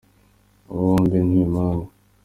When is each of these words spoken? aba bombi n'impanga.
aba 0.69 0.79
bombi 0.83 1.19
n'impanga. 1.29 1.89